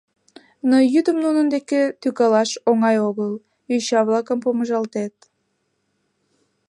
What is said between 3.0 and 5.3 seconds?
огыл, йоча-влакым помыжалтет.